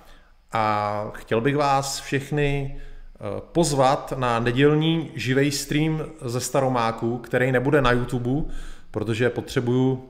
[0.53, 3.19] A chtěl bych vás všechny eh,
[3.51, 8.53] pozvat na nedělní živý stream ze Staromáku, který nebude na YouTube,
[8.91, 10.09] protože potřebuju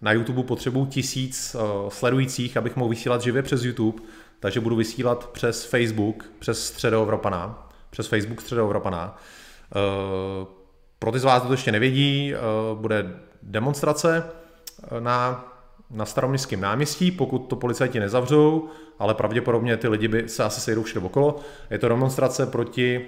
[0.00, 4.02] na YouTube potřebuju tisíc uh, sledujících, abych mohl vysílat živě přes YouTube,
[4.40, 9.18] takže budu vysílat přes Facebook, přes Středoevropana, přes Facebook Středoevropana.
[9.76, 10.48] Uh,
[10.98, 12.34] pro ty z vás, kdo to ještě nevědí,
[12.74, 13.12] bude
[13.42, 14.24] demonstrace
[15.00, 15.44] na
[15.90, 18.68] na staroměstském náměstí, pokud to policajti nezavřou,
[18.98, 21.40] ale pravděpodobně ty lidi by se asi sejdou všude okolo.
[21.70, 23.06] Je to demonstrace proti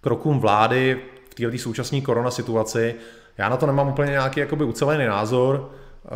[0.00, 1.00] krokům vlády
[1.30, 2.94] v této současné korona situaci.
[3.38, 5.72] Já na to nemám úplně nějaký jakoby ucelený názor,
[6.04, 6.08] eh,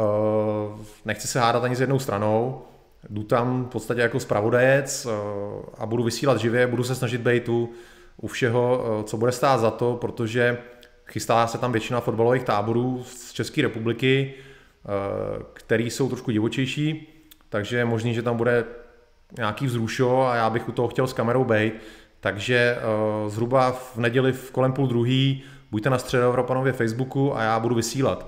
[1.04, 2.62] nechci se hádat ani s jednou stranou,
[3.08, 5.12] jdu tam v podstatě jako zpravodajec eh,
[5.78, 7.70] a budu vysílat živě, budu se snažit být tu
[8.16, 10.58] u všeho, eh, co bude stát za to, protože
[11.06, 14.34] chystá se tam většina fotbalových táborů z České republiky,
[15.52, 17.08] který jsou trošku divočejší,
[17.48, 18.64] takže je možný, že tam bude
[19.36, 21.72] nějaký vzrušo a já bych u toho chtěl s kamerou být.
[22.20, 27.60] Takže uh, zhruba v neděli v kolem půl druhý buďte na Středoevropanově Facebooku a já
[27.60, 28.26] budu vysílat.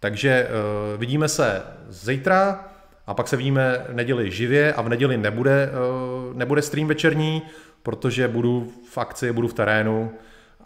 [0.00, 2.64] Takže uh, vidíme se zítra
[3.06, 5.70] a pak se vidíme v neděli živě a v neděli nebude,
[6.34, 7.42] nebude stream večerní,
[7.82, 10.12] protože budu v akci, budu v terénu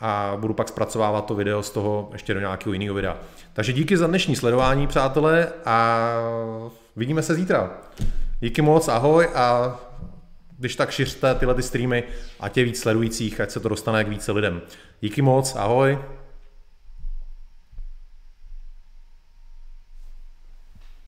[0.07, 3.17] a budu pak zpracovávat to video z toho ještě do nějakého jiného videa.
[3.53, 6.09] Takže díky za dnešní sledování, přátelé, a
[6.97, 7.71] vidíme se zítra.
[8.41, 9.77] Díky moc, ahoj a
[10.59, 12.05] když tak šiřte tyhle ty streamy,
[12.41, 14.63] a tě víc sledujících, ať se to dostane k více lidem.
[15.01, 15.99] Díky moc, ahoj.